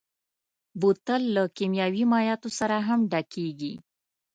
[0.79, 3.73] بوتل له کيمیاوي مایعاتو سره هم ډکېږي.